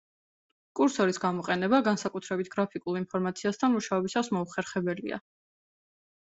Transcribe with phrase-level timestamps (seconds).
[0.77, 5.23] კურსორის გამოყენება, განსაკუთრებით გრაფიკულ ინფორმაციასთან მუშაობისას მოუხერხებელია.